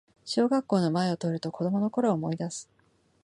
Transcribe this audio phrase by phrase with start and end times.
[0.25, 2.67] 小学校の前を通ると子供のころを思いだす